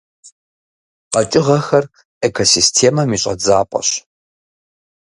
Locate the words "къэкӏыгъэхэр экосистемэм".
1.11-3.09